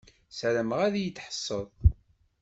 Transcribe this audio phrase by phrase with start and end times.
[0.37, 1.65] Sarameɣ ad yi-d-tḥesseḍ.